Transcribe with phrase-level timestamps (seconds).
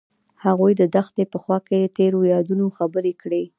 [0.45, 3.43] هغوی د دښته په خوا کې تیرو یادونو خبرې کړې.